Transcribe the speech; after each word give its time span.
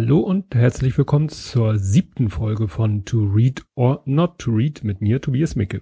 Hallo 0.00 0.20
und 0.20 0.54
herzlich 0.54 0.96
willkommen 0.96 1.28
zur 1.28 1.76
siebten 1.76 2.30
Folge 2.30 2.68
von 2.68 3.04
To 3.04 3.18
Read 3.18 3.64
or 3.74 4.00
Not 4.04 4.38
to 4.38 4.52
Read 4.52 4.84
mit 4.84 5.00
mir, 5.00 5.20
Tobias 5.20 5.56
Micke. 5.56 5.80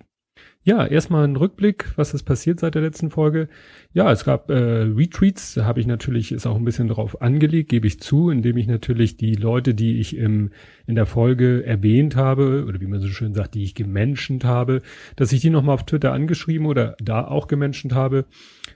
Ja, 0.62 0.86
erstmal 0.86 1.24
ein 1.24 1.36
Rückblick, 1.36 1.92
was 1.96 2.14
ist 2.14 2.24
passiert 2.24 2.58
seit 2.58 2.74
der 2.74 2.82
letzten 2.82 3.10
Folge. 3.10 3.48
Ja, 3.92 4.10
es 4.10 4.24
gab 4.24 4.50
äh, 4.50 4.54
Retreats, 4.54 5.54
da 5.54 5.64
habe 5.64 5.80
ich 5.80 5.86
natürlich, 5.86 6.32
ist 6.32 6.46
auch 6.46 6.56
ein 6.56 6.64
bisschen 6.64 6.88
drauf 6.88 7.20
angelegt, 7.20 7.68
gebe 7.68 7.86
ich 7.86 8.00
zu, 8.00 8.30
indem 8.30 8.56
ich 8.56 8.66
natürlich 8.66 9.18
die 9.18 9.34
Leute, 9.34 9.74
die 9.74 10.00
ich 10.00 10.16
im, 10.16 10.50
in 10.86 10.94
der 10.94 11.06
Folge 11.06 11.64
erwähnt 11.64 12.16
habe, 12.16 12.64
oder 12.66 12.80
wie 12.80 12.86
man 12.86 13.00
so 13.00 13.08
schön 13.08 13.34
sagt, 13.34 13.54
die 13.54 13.62
ich 13.64 13.74
gemenschent 13.74 14.44
habe, 14.44 14.80
dass 15.14 15.30
ich 15.32 15.40
die 15.40 15.50
nochmal 15.50 15.74
auf 15.74 15.86
Twitter 15.86 16.12
angeschrieben 16.12 16.66
oder 16.66 16.96
da 17.00 17.28
auch 17.28 17.48
gemenschent 17.48 17.94
habe. 17.94 18.24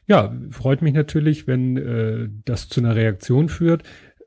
Ja, 0.07 0.33
freut 0.51 0.83
mich 0.83 0.93
natürlich, 0.93 1.47
wenn 1.47 1.77
äh, 1.77 2.29
das 2.45 2.69
zu 2.69 2.81
einer 2.81 2.95
Reaktion 2.95 3.49
führt 3.49 3.83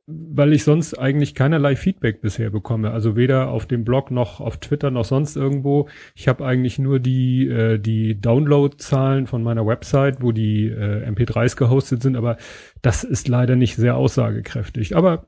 weil 0.05 0.51
ich 0.51 0.65
sonst 0.65 0.95
eigentlich 0.95 1.33
keinerlei 1.33 1.77
Feedback 1.77 2.19
bisher 2.19 2.49
bekomme. 2.49 2.91
Also 2.91 3.15
weder 3.15 3.49
auf 3.49 3.65
dem 3.65 3.85
Blog 3.85 4.11
noch 4.11 4.41
auf 4.41 4.57
Twitter 4.57 4.91
noch 4.91 5.05
sonst 5.05 5.37
irgendwo. 5.37 5.87
Ich 6.13 6.27
habe 6.27 6.45
eigentlich 6.45 6.77
nur 6.77 6.99
die, 6.99 7.47
äh, 7.47 7.79
die 7.79 8.19
Download-Zahlen 8.19 9.27
von 9.27 9.43
meiner 9.43 9.65
Website, 9.65 10.21
wo 10.21 10.33
die 10.33 10.67
äh, 10.67 11.07
MP3s 11.09 11.55
gehostet 11.55 12.01
sind, 12.03 12.17
aber 12.17 12.37
das 12.81 13.05
ist 13.05 13.29
leider 13.29 13.55
nicht 13.55 13.77
sehr 13.77 13.95
aussagekräftig. 13.95 14.97
Aber 14.97 15.25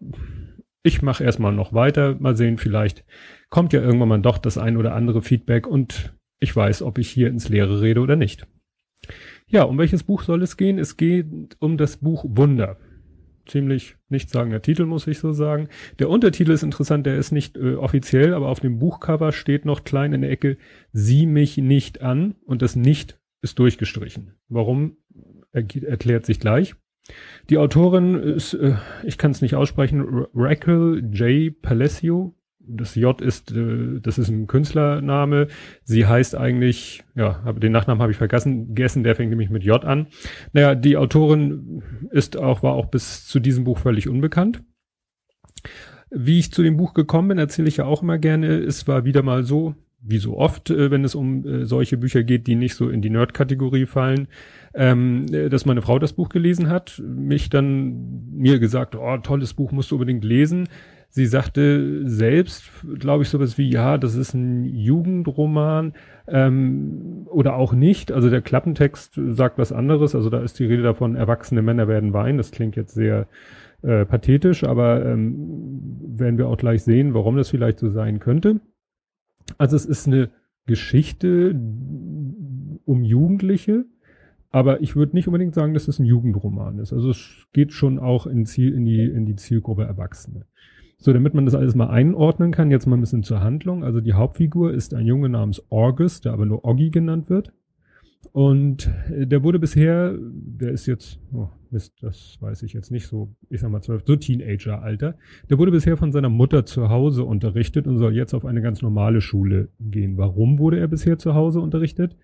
ich 0.84 1.02
mache 1.02 1.24
erstmal 1.24 1.54
noch 1.54 1.74
weiter. 1.74 2.16
Mal 2.20 2.36
sehen, 2.36 2.58
vielleicht 2.58 3.05
kommt 3.50 3.72
ja 3.72 3.82
irgendwann 3.82 4.10
mal 4.10 4.22
doch 4.22 4.38
das 4.38 4.58
ein 4.58 4.76
oder 4.76 4.94
andere 4.94 5.22
Feedback 5.22 5.68
und 5.68 6.14
ich 6.42 6.54
weiß, 6.54 6.82
ob 6.82 6.98
ich 6.98 7.10
hier 7.10 7.30
ins 7.30 7.48
Leere 7.48 7.82
rede 7.82 8.02
oder 8.02 8.18
nicht. 8.18 8.46
Ja, 9.48 9.64
um 9.64 9.77
welches 9.77 10.04
Buch 10.04 10.24
soll 10.24 10.44
es 10.44 10.58
gehen? 10.58 10.80
Es 10.80 10.98
geht 10.98 11.55
um 11.60 11.77
das 11.77 11.98
Buch 11.98 12.26
Wunder 12.27 12.77
ziemlich 13.46 13.96
nichtssagender 14.10 14.62
Titel, 14.62 14.85
muss 14.85 15.07
ich 15.07 15.20
so 15.20 15.32
sagen. 15.34 15.70
Der 15.99 16.10
Untertitel 16.10 16.51
ist 16.51 16.63
interessant, 16.63 17.05
der 17.05 17.18
ist 17.18 17.32
nicht 17.32 17.57
äh, 17.57 17.76
offiziell, 17.76 18.34
aber 18.34 18.49
auf 18.49 18.60
dem 18.60 18.79
Buchcover 18.79 19.32
steht 19.32 19.65
noch 19.65 19.84
klein 19.84 20.13
in 20.13 20.21
der 20.21 20.32
Ecke, 20.32 20.57
sieh 20.91 21.26
mich 21.26 21.57
nicht 21.57 22.02
an 22.02 22.35
und 22.46 22.62
das 22.62 22.76
nicht 22.76 23.20
ist 23.41 23.60
durchgestrichen. 23.60 24.34
Warum, 24.49 24.98
er, 25.52 25.65
erklärt 25.84 26.26
sich 26.26 26.40
gleich. 26.40 26.76
Die 27.49 27.57
Autorin 27.57 28.15
ist, 28.15 28.54
äh, 28.54 28.76
ich 29.04 29.18
kann 29.18 29.32
es 29.32 29.41
nicht 29.41 29.55
aussprechen, 29.55 30.26
Raquel 30.34 31.04
J. 31.13 31.62
Palacio, 31.62 32.35
das 32.68 32.96
J 32.96 33.20
ist, 33.21 33.52
äh, 33.52 33.99
das 34.02 34.18
ist 34.18 34.30
ein 34.30 34.48
Künstlername. 34.48 35.48
Sie 35.84 36.05
heißt 36.05 36.35
eigentlich, 36.35 37.04
ja, 37.16 37.41
aber 37.46 37.60
den 37.60 37.71
Nachnamen 37.71 38.02
habe 38.02 38.12
ich 38.12 38.18
vergessen, 38.18 38.70
gegessen, 38.70 39.04
der 39.04 39.16
fängt 39.16 39.30
nämlich 39.30 39.49
mit 39.49 39.63
J 39.63 39.84
an. 39.84 40.08
Naja, 40.54 40.76
die 40.76 40.98
Autorin 40.98 41.84
ist 42.12 42.38
auch, 42.38 42.63
war 42.63 42.74
auch 42.74 42.88
bis 42.88 43.27
zu 43.27 43.40
diesem 43.40 43.63
Buch 43.63 43.80
völlig 43.80 44.10
unbekannt. 44.10 44.63
Wie 46.12 46.40
ich 46.40 46.52
zu 46.52 46.63
dem 46.63 46.77
Buch 46.77 46.93
gekommen 46.93 47.30
bin, 47.30 47.38
erzähle 47.38 47.68
ich 47.68 47.77
ja 47.77 47.86
auch 47.86 48.04
immer 48.04 48.18
gerne. 48.18 48.58
Es 48.60 48.88
war 48.88 49.05
wieder 49.05 49.24
mal 49.24 49.43
so, 49.43 49.76
wie 50.08 50.20
so 50.20 50.38
oft, 50.38 50.70
äh, 50.70 50.91
wenn 50.91 51.04
es 51.04 51.16
um 51.16 51.46
äh, 51.46 51.66
solche 51.66 51.98
Bücher 51.98 52.24
geht, 52.24 52.48
die 52.48 52.55
nicht 52.55 52.76
so 52.76 52.90
in 52.90 53.02
die 53.02 53.10
Nerd-Kategorie 53.10 53.86
fallen, 53.86 54.27
ähm, 54.74 55.26
dass 55.49 55.66
meine 55.66 55.82
Frau 55.82 55.99
das 55.99 56.13
Buch 56.13 56.30
gelesen 56.30 56.70
hat, 56.70 57.02
mich 57.04 57.49
dann 57.49 58.30
mir 58.32 58.60
gesagt, 58.60 58.96
oh, 58.96 59.18
tolles 59.18 59.54
Buch, 59.54 59.71
musst 59.71 59.91
du 59.91 59.96
unbedingt 59.96 60.24
lesen. 60.24 60.68
Sie 61.16 61.27
sagte 61.27 62.02
selbst, 62.10 62.70
glaube 62.99 63.24
ich, 63.24 63.30
sowas 63.30 63.58
wie, 63.58 63.70
ja, 63.70 63.98
das 63.98 64.16
ist 64.16 64.34
ein 64.34 64.66
Jugendroman 64.66 65.94
ähm, 66.28 67.25
oder 67.30 67.56
auch 67.56 67.72
nicht. 67.72 68.12
Also 68.12 68.30
der 68.30 68.41
Klappentext 68.41 69.18
sagt 69.30 69.58
was 69.58 69.72
anderes. 69.72 70.13
Also 70.13 70.30
da 70.30 70.41
ist 70.41 70.59
die 70.59 70.66
Rede 70.66 70.84
davon, 70.84 71.16
erwachsene 71.16 71.62
Männer 71.62 71.88
werden 71.88 72.12
weinen. 72.12 72.38
Das 72.38 72.52
klingt 72.52 72.75
jetzt 72.75 72.96
sehr 72.96 73.30
äh, 73.81 74.03
pathetisch, 74.03 74.66
aber 74.66 75.06
ähm, 75.06 76.02
werden 76.18 76.38
wir 76.38 76.50
auch 76.50 76.58
gleich 76.58 76.84
sehen, 76.84 77.14
warum 77.14 77.38
das 77.38 77.50
vielleicht 77.50 77.80
so 77.80 77.90
sein 77.90 78.20
könnte. 78.20 78.59
Also 79.58 79.78
es 79.78 79.86
ist 79.86 80.08
eine 80.08 80.32
Geschichte 80.66 81.52
um 82.84 83.03
Jugendliche, 83.06 83.86
aber 84.50 84.82
ich 84.82 84.97
würde 84.97 85.16
nicht 85.16 85.30
unbedingt 85.30 85.56
sagen, 85.56 85.74
dass 85.76 85.88
es 85.88 85.97
ein 85.97 86.06
Jugendroman 86.06 86.78
ist. 86.80 86.92
Also 86.92 87.12
es 87.12 87.47
geht 87.53 87.72
schon 87.72 88.00
auch 88.00 88.28
in, 88.28 88.46
Ziel, 88.46 88.74
in, 88.74 88.84
die, 88.84 89.06
in 89.06 89.26
die 89.26 89.38
Zielgruppe 89.38 89.86
Erwachsene. 89.86 90.46
So, 91.06 91.14
damit 91.14 91.36
man 91.36 91.46
das 91.46 91.54
alles 91.54 91.76
mal 91.76 91.92
einordnen 91.92 92.50
kann, 92.50 92.72
jetzt 92.72 92.88
mal 92.88 92.98
ein 92.98 93.00
bisschen 93.00 93.22
zur 93.22 93.40
Handlung. 93.40 93.84
Also 93.84 94.02
die 94.02 94.14
Hauptfigur 94.14 94.74
ist 94.74 94.96
ein 94.96 95.06
Junge 95.06 95.30
namens 95.30 95.62
August, 95.70 96.26
der 96.26 96.34
aber 96.34 96.48
nur 96.48 96.66
Oggi 96.66 96.90
genannt 96.90 97.30
wird. 97.30 97.54
Und 98.32 98.90
äh, 99.12 99.28
der 99.28 99.44
wurde 99.44 99.60
bisher, 99.60 100.16
der 100.20 100.72
ist 100.72 100.88
jetzt, 100.88 101.20
oh 101.32 101.50
Mist, 101.70 101.94
das 102.02 102.38
weiß 102.40 102.64
ich 102.64 102.74
jetzt 102.74 102.90
nicht 102.90 103.06
so, 103.06 103.36
ich 103.52 103.62
sag 103.62 103.70
mal 103.70 103.84
zwölf, 103.84 104.02
so 104.04 104.16
Teenager-Alter. 104.16 105.14
Der 105.48 105.60
wurde 105.60 105.70
bisher 105.70 105.96
von 105.96 106.12
seiner 106.12 106.30
Mutter 106.30 106.66
zu 106.66 106.90
Hause 106.90 107.24
unterrichtet 107.24 107.86
und 107.86 108.00
soll 108.00 108.16
jetzt 108.16 108.34
auf 108.34 108.44
eine 108.44 108.64
ganz 108.64 108.82
normale 108.82 109.22
Schule 109.22 109.70
gehen. 109.80 110.18
Warum 110.18 110.58
wurde 110.58 110.80
er 110.80 110.88
bisher 110.88 111.20
zu 111.20 111.36
Hause 111.36 111.60
unterrichtet? 111.60 112.18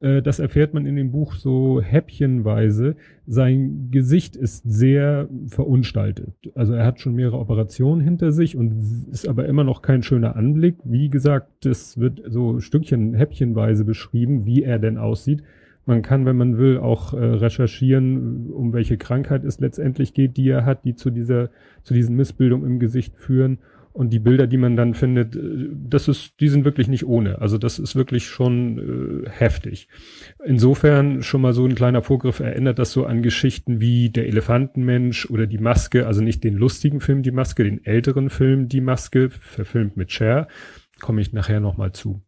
Äh, 0.00 0.22
das 0.22 0.38
erfährt 0.38 0.74
man 0.74 0.86
in 0.86 0.96
dem 0.96 1.10
Buch 1.10 1.34
so 1.34 1.80
häppchenweise. 1.80 2.96
Sein 3.26 3.90
Gesicht 3.90 4.36
ist 4.36 4.62
sehr 4.64 5.28
verunstaltet. 5.46 6.34
Also 6.54 6.74
er 6.74 6.86
hat 6.86 7.00
schon 7.00 7.14
mehrere 7.14 7.38
Operationen 7.38 8.00
hinter 8.00 8.32
sich 8.32 8.56
und 8.56 9.08
ist 9.10 9.28
aber 9.28 9.46
immer 9.46 9.64
noch 9.64 9.82
kein 9.82 10.02
schöner 10.02 10.36
Anblick. 10.36 10.76
Wie 10.84 11.08
gesagt, 11.08 11.66
es 11.66 11.98
wird 11.98 12.22
so 12.26 12.60
Stückchen 12.60 13.14
häppchenweise 13.14 13.84
beschrieben, 13.84 14.46
wie 14.46 14.62
er 14.62 14.78
denn 14.78 14.98
aussieht. 14.98 15.42
Man 15.86 16.02
kann, 16.02 16.26
wenn 16.26 16.36
man 16.36 16.58
will, 16.58 16.76
auch 16.76 17.14
äh, 17.14 17.16
recherchieren, 17.16 18.50
um 18.50 18.74
welche 18.74 18.98
Krankheit 18.98 19.42
es 19.44 19.58
letztendlich 19.58 20.12
geht, 20.12 20.36
die 20.36 20.50
er 20.50 20.66
hat, 20.66 20.84
die 20.84 20.94
zu 20.94 21.08
dieser, 21.08 21.48
zu 21.82 21.94
diesen 21.94 22.14
Missbildungen 22.14 22.66
im 22.66 22.78
Gesicht 22.78 23.16
führen. 23.16 23.58
Und 23.92 24.10
die 24.12 24.18
Bilder, 24.18 24.46
die 24.46 24.56
man 24.56 24.76
dann 24.76 24.94
findet, 24.94 25.34
äh, 25.36 25.68
das 25.72 26.08
ist, 26.08 26.40
die 26.40 26.48
sind 26.48 26.64
wirklich 26.64 26.88
nicht 26.88 27.06
ohne. 27.06 27.40
Also 27.40 27.58
das 27.58 27.78
ist 27.78 27.96
wirklich 27.96 28.26
schon 28.26 29.24
äh, 29.24 29.30
heftig. 29.30 29.88
Insofern 30.44 31.22
schon 31.22 31.40
mal 31.40 31.52
so 31.52 31.64
ein 31.64 31.74
kleiner 31.74 32.02
Vorgriff 32.02 32.40
erinnert 32.40 32.78
das 32.78 32.92
so 32.92 33.06
an 33.06 33.22
Geschichten 33.22 33.80
wie 33.80 34.10
Der 34.10 34.26
Elefantenmensch 34.26 35.28
oder 35.30 35.46
Die 35.46 35.58
Maske, 35.58 36.06
also 36.06 36.22
nicht 36.22 36.44
den 36.44 36.54
lustigen 36.54 37.00
Film 37.00 37.22
Die 37.22 37.32
Maske, 37.32 37.64
den 37.64 37.84
älteren 37.84 38.30
Film 38.30 38.68
Die 38.68 38.80
Maske, 38.80 39.30
verfilmt 39.30 39.96
mit 39.96 40.12
Cher. 40.12 40.48
Komme 41.00 41.20
ich 41.20 41.32
nachher 41.32 41.60
nochmal 41.60 41.92
zu. 41.92 42.22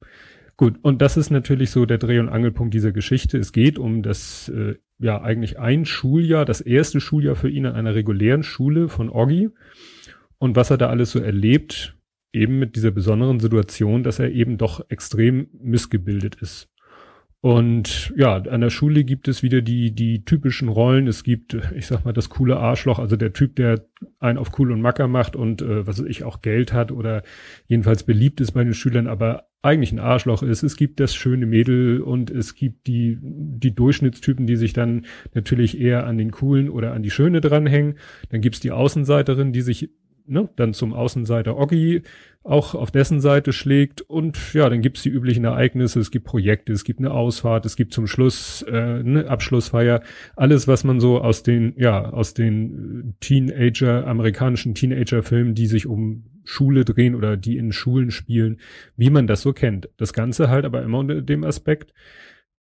Gut, 0.60 0.75
und 0.82 1.00
das 1.00 1.16
ist 1.16 1.31
natürlich 1.31 1.71
so 1.71 1.87
der 1.87 1.97
Dreh- 1.97 2.19
und 2.19 2.28
Angelpunkt 2.28 2.75
dieser 2.75 2.92
Geschichte. 2.92 3.38
Es 3.38 3.53
geht 3.53 3.78
um 3.78 4.03
das, 4.03 4.50
äh, 4.50 4.75
ja, 4.98 5.22
eigentlich 5.22 5.59
ein 5.59 5.87
Schuljahr, 5.87 6.44
das 6.44 6.60
erste 6.60 7.00
Schuljahr 7.00 7.34
für 7.34 7.48
ihn 7.48 7.65
an 7.65 7.77
einer 7.77 7.94
regulären 7.94 8.42
Schule 8.42 8.91
von 8.91 9.09
Oggi 9.09 9.48
und 10.41 10.56
was 10.56 10.71
er 10.71 10.78
da 10.78 10.89
alles 10.89 11.12
so 11.12 11.21
erlebt, 11.21 11.95
eben 12.33 12.59
mit 12.59 12.75
dieser 12.75 12.91
besonderen 12.91 13.41
Situation, 13.41 14.03
dass 14.03 14.19
er 14.19 14.31
eben 14.31 14.56
doch 14.59 14.84
extrem 14.89 15.49
missgebildet 15.53 16.37
ist. 16.37 16.69
Und 17.43 18.12
ja, 18.17 18.37
an 18.37 18.61
der 18.61 18.69
Schule 18.69 19.03
gibt 19.03 19.27
es 19.27 19.43
wieder 19.43 19.62
die, 19.62 19.93
die 19.95 20.27
typischen 20.27 20.69
Rollen. 20.69 21.06
Es 21.06 21.25
gibt, 21.25 21.56
ich 21.75 21.87
sag 21.87 22.05
mal, 22.05 22.12
das 22.12 22.28
coole 22.28 22.59
Arschloch, 22.59 22.99
also 22.99 23.17
der 23.17 23.33
Typ, 23.33 23.56
der 23.56 23.87
einen 24.19 24.37
auf 24.37 24.59
cool 24.59 24.73
und 24.73 24.83
macker 24.83 25.09
macht 25.09 25.37
und 25.37 25.62
äh, 25.62 25.87
was 25.87 25.99
weiß 25.99 26.06
ich 26.06 26.23
auch 26.25 26.43
Geld 26.43 26.75
hat 26.75 26.93
oder 26.93 27.22
jedenfalls 27.67 28.03
beliebt 28.03 28.43
ist 28.43 28.53
bei 28.53 28.62
den 28.62 28.75
Schülern, 28.75 29.07
aber 29.07 29.47
eigentlich 29.62 29.93
ein 29.93 29.99
Arschloch 29.99 30.43
ist. 30.43 30.62
Es 30.62 30.77
gibt 30.77 31.01
das 31.01 31.15
schöne 31.15 31.47
Mädel 31.47 32.03
und 32.03 32.31
es 32.31 32.55
gibt 32.55 32.87
die, 32.87 33.19
die 33.21 33.75
Durchschnittstypen, 33.75 34.47
die 34.47 34.57
sich 34.57 34.75
dann 34.75 35.07
natürlich 35.34 35.81
eher 35.81 36.07
an 36.07 36.19
den 36.19 36.33
coolen 36.33 36.69
oder 36.69 36.93
an 36.93 37.03
die 37.03 37.11
Schöne 37.11 37.41
dranhängen. 37.41 37.99
Dann 38.28 38.43
gibt's 38.43 38.61
die 38.61 38.71
Außenseiterin, 38.71 39.53
die 39.53 39.62
sich 39.62 39.91
ne, 40.31 40.49
dann 40.57 40.73
zum 40.73 40.95
Außenseiter 40.95 41.59
Oggi 41.59 42.03
auch 42.43 42.75
auf 42.75 42.91
dessen 42.91 43.21
Seite 43.21 43.53
schlägt. 43.53 44.01
Und 44.01 44.55
ja, 44.55 44.69
dann 44.69 44.81
gibt's 44.81 45.03
die 45.03 45.11
üblichen 45.11 45.45
Ereignisse, 45.45 46.01
es 46.01 46.10
gibt 46.10 46.25
Projekte, 46.25 46.72
es 46.72 46.84
gibt 46.84 47.01
eine 47.01 47.10
Ausfahrt, 47.10 47.66
es 47.66 47.77
gibt 47.77 47.93
zum 47.93 48.07
Schluss 48.07 48.65
äh, 48.66 48.71
eine 48.71 49.28
Abschlussfeier, 49.28 50.03
alles, 50.37 50.66
was 50.66 50.84
man 50.84 51.01
so 51.01 51.21
aus 51.21 51.43
den, 51.43 51.75
ja, 51.77 52.10
aus 52.10 52.33
den 52.33 53.16
Teenager, 53.21 54.07
amerikanischen 54.07 54.75
Teenager-Filmen, 54.75 55.54
die 55.54 55.66
sich 55.66 55.87
um 55.87 56.25
Schule 56.45 56.84
drehen 56.84 57.15
oder 57.15 57.37
die 57.37 57.59
in 57.59 57.72
Schulen 57.72 58.10
spielen, 58.10 58.59
wie 58.97 59.10
man 59.10 59.27
das 59.27 59.43
so 59.43 59.53
kennt. 59.53 59.91
Das 59.99 60.13
Ganze 60.13 60.49
halt 60.49 60.65
aber 60.65 60.83
immer 60.83 60.99
unter 60.99 61.21
dem 61.21 61.45
Aspekt, 61.45 61.93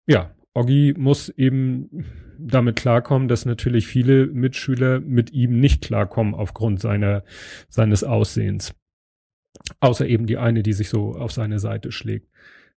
ja, 0.06 0.36
Oggi 0.54 0.94
muss 0.98 1.30
eben 1.30 2.06
damit 2.40 2.75
klarkommen, 2.78 3.28
dass 3.28 3.46
natürlich 3.46 3.88
viele 3.88 4.28
Mitschüler 4.28 5.00
mit 5.00 5.31
ihm 5.31 5.60
nicht 5.60 5.84
klarkommen 5.84 6.34
aufgrund 6.34 6.80
seiner, 6.80 7.24
seines 7.69 8.04
Aussehens. 8.04 8.74
Außer 9.80 10.07
eben 10.07 10.25
die 10.25 10.38
eine, 10.38 10.63
die 10.63 10.74
sich 10.74 10.90
so 10.90 11.13
auf 11.13 11.31
seine 11.31 11.60
Seite 11.60 11.92
schlägt. 11.92 12.30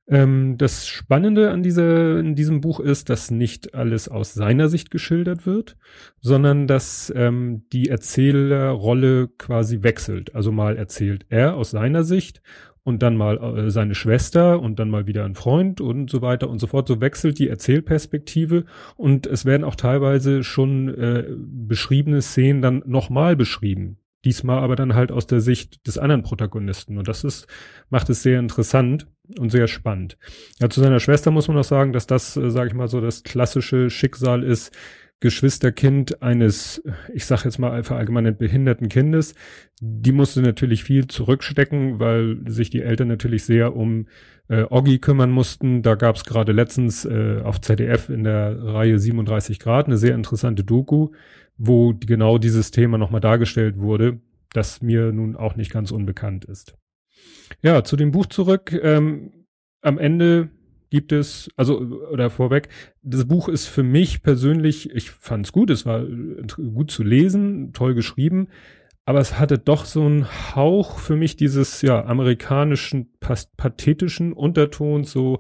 Ähm, 0.10 0.58
das 0.58 0.88
Spannende 0.88 1.52
an 1.52 1.62
dieser, 1.62 2.20
in 2.20 2.34
diesem 2.36 2.62
Buch 2.62 2.80
ist, 2.80 3.10
dass 3.10 3.30
nicht 3.30 3.76
alles 3.76 4.10
aus 4.10 4.34
seiner 4.34 4.68
Sicht 4.68 4.90
geschildert 4.90 5.46
wird, 5.46 5.78
sondern 6.20 6.66
dass 6.66 7.14
ähm, 7.16 7.64
die 7.72 7.90
Erzählerrolle 7.90 9.28
quasi 9.38 9.84
wechselt. 9.84 10.34
Also 10.34 10.52
mal 10.52 10.78
erzählt 10.78 11.28
er 11.30 11.56
aus 11.56 11.72
seiner 11.72 12.04
Sicht 12.04 12.42
und 12.84 13.04
dann 13.04 13.18
mal 13.18 13.38
äh, 13.38 13.70
seine 13.70 13.94
Schwester 13.94 14.60
und 14.60 14.80
dann 14.80 14.90
mal 14.90 15.06
wieder 15.06 15.26
ein 15.26 15.36
Freund 15.36 15.80
und 15.80 16.10
so 16.10 16.24
weiter 16.24 16.50
und 16.50 16.58
so 16.58 16.66
fort. 16.66 16.88
So 16.88 17.02
wechselt 17.02 17.38
die 17.38 17.48
Erzählperspektive 17.48 18.66
und 18.98 19.28
es 19.28 19.46
werden 19.46 19.64
auch 19.64 19.76
teilweise 19.76 20.44
schon 20.44 20.90
äh, 20.90 21.26
beschriebene 21.38 22.24
Szenen 22.24 22.64
dann 22.64 22.82
nochmal 22.88 23.36
beschrieben. 23.36 23.98
Diesmal 24.26 24.60
aber 24.60 24.76
dann 24.76 24.96
halt 24.96 25.12
aus 25.12 25.28
der 25.28 25.40
Sicht 25.40 25.88
des 25.88 25.98
anderen 25.98 26.24
Protagonisten. 26.24 26.98
Und 26.98 27.08
das 27.08 27.24
ist, 27.24 27.48
macht 27.90 28.10
es 28.10 28.22
sehr 28.22 28.40
interessant 28.40 29.08
und 29.38 29.50
sehr 29.50 29.68
spannend. 29.68 30.18
Ja, 30.60 30.70
zu 30.70 30.82
seiner 30.82 31.00
Schwester 31.00 31.32
muss 31.32 31.48
man 31.48 31.56
noch 31.56 31.64
sagen, 31.64 31.94
dass 31.94 32.08
das, 32.08 32.36
äh, 32.36 32.50
sage 32.50 32.70
ich 32.70 32.74
mal 32.74 32.88
so, 32.88 33.00
das 33.00 33.24
klassische 33.24 33.90
Schicksal 33.90 34.44
ist, 34.44 34.76
Geschwisterkind 35.22 36.22
eines, 36.22 36.82
ich 37.14 37.26
sage 37.26 37.44
jetzt 37.46 37.60
mal 37.60 37.84
verallgemeinert 37.84 38.38
behinderten 38.38 38.88
Kindes, 38.88 39.36
die 39.82 40.14
musste 40.14 40.42
natürlich 40.42 40.84
viel 40.84 41.08
zurückstecken, 41.08 42.00
weil 42.00 42.40
sich 42.48 42.70
die 42.70 42.82
Eltern 42.82 43.10
natürlich 43.10 43.44
sehr 43.44 43.76
um 43.76 44.08
äh, 44.48 44.64
Oggi 44.70 45.00
kümmern 45.00 45.32
mussten. 45.32 45.82
Da 45.82 45.96
gab 45.96 46.16
es 46.16 46.24
gerade 46.24 46.54
letztens 46.54 47.04
äh, 47.04 47.42
auf 47.44 47.60
ZDF 47.60 48.10
in 48.10 48.24
der 48.24 48.64
Reihe 48.64 48.98
37 48.98 49.60
Grad 49.60 49.88
eine 49.88 49.98
sehr 49.98 50.16
interessante 50.16 50.64
Doku, 50.64 51.10
wo 51.58 51.94
genau 51.94 52.38
dieses 52.38 52.72
Thema 52.72 52.98
nochmal 52.98 53.22
dargestellt 53.22 53.78
wurde, 53.78 54.22
das 54.54 54.82
mir 54.82 55.12
nun 55.12 55.36
auch 55.36 55.56
nicht 55.56 55.72
ganz 55.72 55.92
unbekannt 55.92 56.46
ist. 56.46 56.76
Ja, 57.62 57.84
zu 57.84 57.98
dem 57.98 58.12
Buch 58.12 58.28
zurück. 58.28 58.72
Ähm, 58.82 59.46
am 59.82 59.98
Ende 59.98 60.50
gibt 60.90 61.12
es, 61.12 61.50
also 61.56 61.80
oder 61.80 62.30
vorweg, 62.30 62.70
das 63.02 63.28
Buch 63.28 63.50
ist 63.50 63.68
für 63.68 63.84
mich 63.84 64.24
persönlich, 64.24 64.90
ich 64.94 65.12
fand 65.12 65.46
es 65.46 65.52
gut, 65.52 65.70
es 65.70 65.86
war 65.86 66.06
gut 66.56 66.92
zu 66.92 67.04
lesen, 67.04 67.74
toll 67.74 67.94
geschrieben, 67.94 68.48
aber 69.06 69.20
es 69.20 69.40
hatte 69.40 69.58
doch 69.58 69.86
so 69.86 70.06
einen 70.06 70.28
Hauch 70.56 71.00
für 71.00 71.16
mich 71.16 71.36
dieses 71.36 71.82
ja 71.82 72.06
amerikanischen 72.06 73.10
pathetischen 73.20 74.34
Untertons, 74.34 75.12
so 75.12 75.40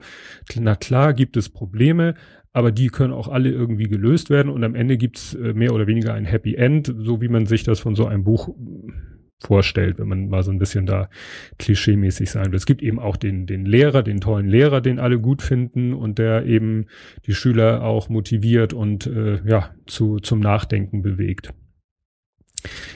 na 0.56 0.76
klar 0.76 1.14
gibt 1.14 1.38
es 1.38 1.50
Probleme, 1.50 2.16
aber 2.52 2.72
die 2.72 2.88
können 2.88 3.14
auch 3.14 3.28
alle 3.28 3.50
irgendwie 3.50 3.88
gelöst 3.88 4.30
werden 4.30 4.52
und 4.52 4.64
am 4.64 4.76
Ende 4.76 4.98
gibt's 4.98 5.34
äh, 5.36 5.54
mehr 5.54 5.74
oder 5.74 5.88
weniger 5.88 6.14
ein 6.14 6.26
Happy 6.26 6.56
End, 6.56 6.94
so 6.98 7.22
wie 7.22 7.28
man 7.28 7.46
sich 7.46 7.64
das 7.64 7.80
von 7.80 7.96
so 7.96 8.06
einem 8.06 8.24
Buch 8.24 8.50
vorstellt, 9.42 9.98
wenn 10.00 10.08
man 10.08 10.30
mal 10.30 10.44
so 10.44 10.52
ein 10.52 10.60
bisschen 10.60 10.86
da 10.86 11.10
klischeemäßig 11.58 12.30
sein 12.30 12.48
will. 12.48 12.56
Es 12.56 12.66
gibt 12.66 12.82
eben 12.82 13.00
auch 13.00 13.16
den, 13.16 13.46
den 13.46 13.66
Lehrer, 13.66 14.04
den 14.04 14.20
tollen 14.20 14.48
Lehrer, 14.48 14.82
den 14.82 15.00
alle 15.00 15.20
gut 15.20 15.42
finden 15.42 15.94
und 15.94 16.20
der 16.20 16.46
eben 16.46 16.88
die 17.26 17.34
Schüler 17.34 17.84
auch 17.84 18.10
motiviert 18.10 18.74
und 18.74 19.08
äh, 19.08 19.42
ja 19.48 19.74
zu, 19.86 20.20
zum 20.20 20.40
Nachdenken 20.40 21.02
bewegt. 21.02 21.54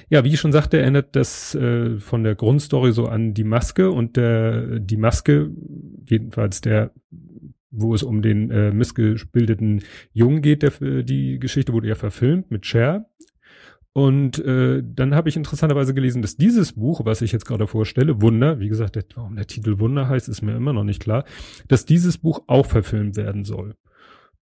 Ja, 0.10 0.26
wie 0.26 0.34
ich 0.34 0.40
schon 0.40 0.52
sagte, 0.52 0.78
erinnert 0.78 1.16
das 1.16 1.56
äh, 1.56 1.98
von 1.98 2.24
der 2.24 2.36
Grundstory 2.36 2.92
so 2.92 3.08
an 3.08 3.34
die 3.34 3.46
Maske 3.46 3.90
und 3.90 4.18
der 4.18 4.80
die 4.80 4.98
Maske, 4.98 5.50
jedenfalls 6.06 6.60
der 6.60 6.92
wo 7.76 7.96
es 7.96 8.04
um 8.04 8.22
den 8.22 8.52
äh, 8.52 8.72
missgebildeten 8.72 9.82
Jungen 10.12 10.44
geht, 10.44 10.62
der, 10.62 10.72
die 11.02 11.40
Geschichte 11.40 11.74
wurde 11.74 11.88
ja 11.88 11.96
verfilmt 11.96 12.52
mit 12.52 12.68
Cher 12.68 13.10
und 13.94 14.40
äh, 14.40 14.82
dann 14.84 15.14
habe 15.14 15.30
ich 15.30 15.38
interessanterweise 15.38 15.94
gelesen, 15.94 16.22
dass 16.22 16.36
dieses 16.36 16.74
Buch, 16.74 17.02
was 17.06 17.22
ich 17.22 17.32
jetzt 17.32 17.46
gerade 17.46 17.68
vorstelle, 17.68 18.22
Wunder, 18.22 18.60
wie 18.60 18.70
gesagt, 18.70 18.96
der, 18.96 19.04
warum 19.16 19.36
der 19.36 19.48
Titel 19.48 19.80
Wunder 19.80 20.10
heißt, 20.10 20.28
ist 20.30 20.42
mir 20.42 20.56
immer 20.56 20.74
noch 20.74 20.84
nicht 20.84 21.02
klar, 21.02 21.26
dass 21.68 21.86
dieses 21.86 22.18
Buch 22.18 22.44
auch 22.48 22.66
verfilmt 22.66 23.16
werden 23.16 23.44
soll 23.44 23.76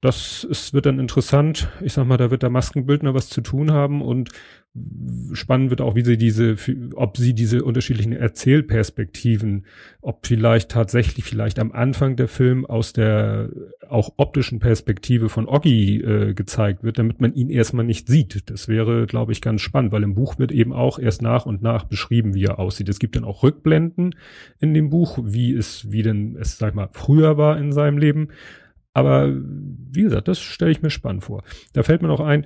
das 0.02 0.44
ist, 0.44 0.74
wird 0.74 0.88
dann 0.88 1.00
interessant. 1.00 1.70
Ich 1.80 1.94
sag 1.94 2.08
mal, 2.08 2.18
da 2.18 2.32
wird 2.32 2.42
der 2.42 2.50
Maskenbildner 2.50 3.14
was 3.14 3.30
zu 3.30 3.42
tun 3.42 3.72
haben 3.72 4.02
und 4.02 4.32
spannend 5.34 5.70
wird 5.70 5.82
auch, 5.82 5.96
wie 5.96 6.04
sie 6.04 6.18
diese, 6.18 6.56
ob 6.96 7.18
sie 7.18 7.34
diese 7.34 7.64
unterschiedlichen 7.64 8.14
Erzählperspektiven, 8.14 9.66
ob 10.02 10.26
vielleicht 10.26 10.72
tatsächlich 10.72 11.26
vielleicht 11.26 11.60
am 11.60 11.74
Anfang 11.74 12.16
der 12.16 12.30
Film 12.30 12.66
aus 12.66 12.94
der 12.94 13.50
auch 13.90 14.14
optischen 14.16 14.60
Perspektive 14.60 15.28
von 15.28 15.50
Oggi 15.50 15.98
äh, 15.98 16.34
gezeigt 16.34 16.84
wird, 16.84 16.98
damit 16.98 17.20
man 17.20 17.34
ihn 17.34 17.50
erstmal 17.50 17.84
nicht 17.84 18.08
sieht. 18.08 18.50
Das 18.50 18.70
wäre, 18.70 19.08
glaube 19.08 19.34
ich, 19.34 19.42
ganz 19.42 19.60
spannend, 19.60 19.92
weil 19.92 20.04
im 20.04 20.16
Buch 20.16 20.40
wird 20.40 20.54
eben 20.54 20.72
auch 20.72 21.00
erst 21.00 21.22
nach 21.22 21.46
und 21.46 21.62
nach 21.62 21.84
beschrieben, 21.84 22.34
wie 22.34 22.46
er 22.46 22.58
aussieht. 22.58 22.88
Es 22.88 23.00
gibt 23.00 23.18
dann 23.18 23.26
auch 23.26 23.44
Rückblenden 23.44 24.16
in 24.60 24.74
dem 24.74 24.90
Buch, 24.90 25.20
wie 25.22 25.54
es, 25.54 25.92
wie 25.92 26.04
denn 26.04 26.38
es, 26.40 26.58
sag 26.58 26.70
ich 26.70 26.76
mal, 26.76 26.90
früher 26.94 27.38
war 27.38 27.58
in 27.58 27.74
seinem 27.74 27.98
Leben. 27.98 28.30
Aber 28.94 29.34
wie 29.34 30.02
gesagt, 30.02 30.28
das 30.28 30.40
stelle 30.40 30.72
ich 30.72 30.82
mir 30.82 30.90
spannend 30.90 31.24
vor. 31.24 31.44
Da 31.74 31.84
fällt 31.84 32.02
mir 32.02 32.10
noch 32.10 32.20
ein, 32.20 32.46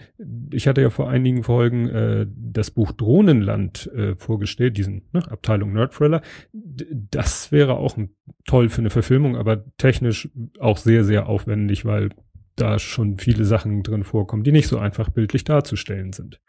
ich 0.51 0.67
hatte 0.67 0.81
ja 0.81 0.91
vor 0.91 1.09
einigen 1.09 1.43
Folgen 1.43 1.89
äh, 1.89 2.27
das 2.29 2.71
Buch 2.71 2.91
Drohnenland 2.91 3.91
äh, 3.95 4.15
vorgestellt, 4.15 4.77
diesen 4.77 5.03
ne, 5.11 5.23
Abteilung 5.31 5.73
Nerdthriller. 5.73 6.21
Das 6.51 7.51
wäre 7.51 7.77
auch 7.77 7.97
toll 8.45 8.69
für 8.69 8.81
eine 8.81 8.91
Verfilmung, 8.91 9.35
aber 9.35 9.65
technisch 9.77 10.29
auch 10.59 10.77
sehr, 10.77 11.03
sehr 11.03 11.27
aufwendig, 11.27 11.85
weil 11.85 12.09
da 12.55 12.77
schon 12.79 13.17
viele 13.17 13.43
Sachen 13.43 13.81
drin 13.81 14.03
vorkommen, 14.03 14.43
die 14.43 14.51
nicht 14.51 14.67
so 14.67 14.77
einfach 14.77 15.09
bildlich 15.09 15.43
darzustellen 15.43 16.13
sind. 16.13 16.41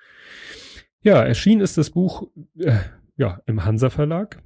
Ja, 1.01 1.23
erschienen 1.23 1.63
ist 1.63 1.79
das 1.79 1.91
Buch 1.91 2.29
äh, 2.59 2.77
ja 3.17 3.41
im 3.47 3.65
Hansa 3.65 3.91
Verlag 3.91 4.43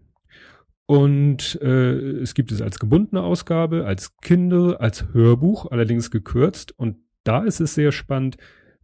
und 0.91 1.57
äh, 1.63 2.19
es 2.19 2.35
gibt 2.35 2.51
es 2.51 2.61
als 2.61 2.81
gebundene 2.81 3.23
Ausgabe, 3.23 3.87
als 3.87 4.17
Kindle, 4.17 4.81
als 4.81 5.07
Hörbuch, 5.13 5.71
allerdings 5.71 6.11
gekürzt. 6.11 6.77
Und 6.77 6.97
da 7.23 7.45
ist 7.45 7.61
es 7.61 7.75
sehr 7.75 7.93
spannend. 7.93 8.39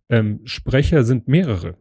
Ähm, 0.08 0.38
Sprecher 0.44 1.03
sind 1.03 1.26
mehrere. 1.26 1.75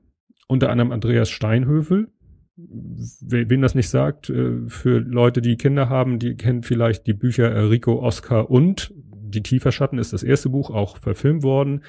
Unter 0.47 0.71
anderem 0.71 0.91
Andreas 0.91 1.29
Steinhövel. 1.29 2.07
Wen 2.55 3.61
das 3.61 3.75
nicht 3.75 3.89
sagt, 3.89 4.31
äh, 4.31 4.67
für 4.67 4.97
Leute, 4.97 5.43
die 5.43 5.57
Kinder 5.57 5.89
haben, 5.89 6.17
die 6.17 6.35
kennen 6.37 6.63
vielleicht 6.63 7.05
die 7.05 7.13
Bücher 7.13 7.69
Rico, 7.69 8.01
Oscar 8.01 8.49
und 8.49 8.95
die 9.35 9.43
Tieferschatten 9.43 9.99
ist 9.99 10.13
das 10.13 10.23
erste 10.23 10.49
Buch 10.49 10.69
auch 10.69 10.97
verfilmt 10.97 11.43
worden. 11.43 11.83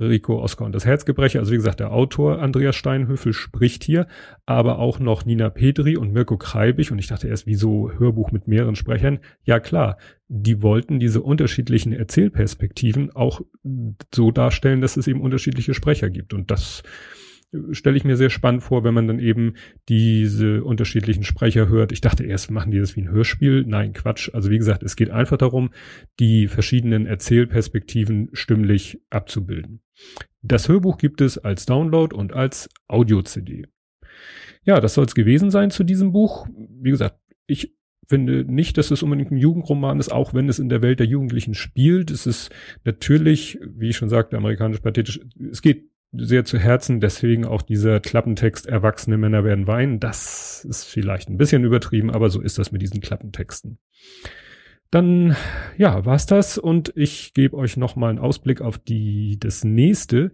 Rico, 0.00 0.40
Oscar 0.40 0.64
und 0.64 0.74
das 0.74 0.86
Herzgebrecher. 0.86 1.38
Also 1.38 1.52
wie 1.52 1.56
gesagt, 1.56 1.80
der 1.80 1.92
Autor 1.92 2.40
Andreas 2.40 2.76
Steinhöfel 2.76 3.32
spricht 3.32 3.84
hier, 3.84 4.06
aber 4.46 4.78
auch 4.78 4.98
noch 4.98 5.24
Nina 5.24 5.50
Petri 5.50 5.96
und 5.96 6.12
Mirko 6.12 6.36
Kreibig. 6.36 6.90
Und 6.90 6.98
ich 6.98 7.08
dachte 7.08 7.28
erst, 7.28 7.46
wieso 7.46 7.90
Hörbuch 7.98 8.32
mit 8.32 8.48
mehreren 8.48 8.76
Sprechern? 8.76 9.20
Ja 9.44 9.60
klar, 9.60 9.98
die 10.28 10.62
wollten 10.62 10.98
diese 10.98 11.20
unterschiedlichen 11.20 11.92
Erzählperspektiven 11.92 13.14
auch 13.14 13.42
so 14.14 14.30
darstellen, 14.30 14.80
dass 14.80 14.96
es 14.96 15.06
eben 15.06 15.20
unterschiedliche 15.20 15.74
Sprecher 15.74 16.10
gibt. 16.10 16.32
Und 16.32 16.50
das 16.50 16.82
stelle 17.72 17.96
ich 17.96 18.04
mir 18.04 18.16
sehr 18.16 18.30
spannend 18.30 18.62
vor, 18.62 18.84
wenn 18.84 18.94
man 18.94 19.06
dann 19.06 19.18
eben 19.18 19.54
diese 19.88 20.64
unterschiedlichen 20.64 21.24
Sprecher 21.24 21.68
hört. 21.68 21.92
Ich 21.92 22.00
dachte 22.00 22.24
erst, 22.24 22.50
machen 22.50 22.70
die 22.70 22.78
das 22.78 22.96
wie 22.96 23.02
ein 23.02 23.10
Hörspiel. 23.10 23.64
Nein, 23.66 23.92
Quatsch. 23.92 24.30
Also 24.32 24.50
wie 24.50 24.58
gesagt, 24.58 24.82
es 24.82 24.96
geht 24.96 25.10
einfach 25.10 25.36
darum, 25.36 25.70
die 26.18 26.48
verschiedenen 26.48 27.06
Erzählperspektiven 27.06 28.30
stimmlich 28.32 29.00
abzubilden. 29.10 29.80
Das 30.40 30.68
Hörbuch 30.68 30.98
gibt 30.98 31.20
es 31.20 31.38
als 31.38 31.66
Download 31.66 32.14
und 32.14 32.32
als 32.32 32.68
Audio-CD. 32.88 33.66
Ja, 34.64 34.80
das 34.80 34.94
soll 34.94 35.04
es 35.04 35.14
gewesen 35.14 35.50
sein 35.50 35.70
zu 35.70 35.84
diesem 35.84 36.12
Buch. 36.12 36.46
Wie 36.56 36.90
gesagt, 36.90 37.18
ich 37.46 37.74
finde 38.08 38.44
nicht, 38.44 38.78
dass 38.78 38.90
es 38.90 39.02
unbedingt 39.02 39.30
ein 39.30 39.36
Jugendroman 39.36 39.98
ist, 39.98 40.10
auch 40.10 40.34
wenn 40.34 40.48
es 40.48 40.58
in 40.58 40.68
der 40.68 40.82
Welt 40.82 41.00
der 41.00 41.06
Jugendlichen 41.06 41.54
spielt. 41.54 42.10
Es 42.10 42.26
ist 42.26 42.50
natürlich, 42.84 43.58
wie 43.62 43.90
ich 43.90 43.96
schon 43.96 44.08
sagte, 44.08 44.36
amerikanisch 44.36 44.80
pathetisch. 44.80 45.20
Es 45.50 45.62
geht 45.62 45.88
sehr 46.12 46.44
zu 46.44 46.58
Herzen. 46.58 47.00
Deswegen 47.00 47.44
auch 47.44 47.62
dieser 47.62 48.00
Klappentext, 48.00 48.66
erwachsene 48.66 49.18
Männer 49.18 49.44
werden 49.44 49.66
weinen. 49.66 50.00
Das 50.00 50.64
ist 50.68 50.84
vielleicht 50.84 51.28
ein 51.28 51.38
bisschen 51.38 51.64
übertrieben, 51.64 52.10
aber 52.10 52.30
so 52.30 52.40
ist 52.40 52.58
das 52.58 52.72
mit 52.72 52.82
diesen 52.82 53.00
Klappentexten. 53.00 53.78
Dann, 54.90 55.36
ja, 55.78 56.04
war's 56.04 56.26
das 56.26 56.58
und 56.58 56.92
ich 56.96 57.32
gebe 57.32 57.56
euch 57.56 57.78
nochmal 57.78 58.10
einen 58.10 58.18
Ausblick 58.18 58.60
auf 58.60 58.78
die, 58.78 59.38
das 59.40 59.64
nächste 59.64 60.32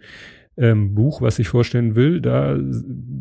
ähm, 0.57 0.97
Buch, 0.97 1.23
was 1.23 1.39
ich 1.39 1.47
vorstellen 1.47 1.95
will. 1.95 2.21
Da 2.21 2.59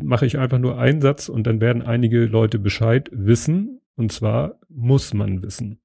mache 0.02 0.26
ich 0.26 0.38
einfach 0.38 0.58
nur 0.58 0.78
einen 0.78 1.00
Satz 1.00 1.28
und 1.28 1.46
dann 1.46 1.60
werden 1.60 1.82
einige 1.82 2.24
Leute 2.26 2.58
Bescheid 2.58 3.08
wissen. 3.12 3.80
Und 3.94 4.10
zwar 4.10 4.58
muss 4.68 5.14
man 5.14 5.42
wissen 5.42 5.80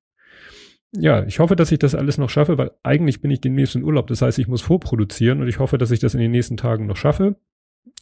ja, 0.95 1.25
ich 1.25 1.39
hoffe, 1.39 1.55
dass 1.55 1.71
ich 1.71 1.79
das 1.79 1.95
alles 1.95 2.17
noch 2.17 2.29
schaffe, 2.29 2.57
weil 2.57 2.71
eigentlich 2.83 3.21
bin 3.21 3.31
ich 3.31 3.41
demnächst 3.41 3.75
in 3.75 3.83
Urlaub. 3.83 4.07
Das 4.07 4.21
heißt, 4.21 4.37
ich 4.39 4.47
muss 4.47 4.61
vorproduzieren 4.61 5.41
und 5.41 5.47
ich 5.47 5.59
hoffe, 5.59 5.77
dass 5.77 5.91
ich 5.91 5.99
das 5.99 6.13
in 6.13 6.19
den 6.19 6.31
nächsten 6.31 6.57
Tagen 6.57 6.85
noch 6.85 6.97
schaffe. 6.97 7.35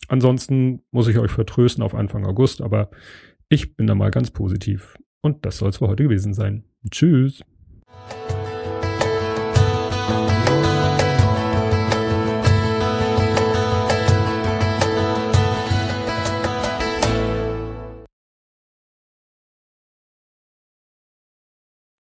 Ansonsten 0.07 0.81
muss 0.91 1.07
ich 1.07 1.17
euch 1.17 1.31
vertrösten 1.31 1.83
auf 1.83 1.95
Anfang 1.95 2.25
August, 2.25 2.61
aber 2.61 2.89
ich 3.49 3.75
bin 3.75 3.87
da 3.87 3.95
mal 3.95 4.11
ganz 4.11 4.31
positiv. 4.31 4.97
Und 5.21 5.45
das 5.45 5.57
soll 5.57 5.69
es 5.69 5.77
für 5.77 5.87
heute 5.87 6.03
gewesen 6.03 6.33
sein. 6.33 6.63
Tschüss. 6.89 7.41